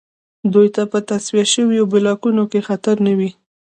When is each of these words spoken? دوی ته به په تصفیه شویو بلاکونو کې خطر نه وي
دوی 0.53 0.67
ته 0.75 0.81
به 0.85 0.89
په 0.93 0.99
تصفیه 1.09 1.45
شویو 1.53 1.89
بلاکونو 1.93 2.43
کې 2.51 2.59
خطر 2.67 2.95
نه 3.05 3.13
وي 3.17 3.29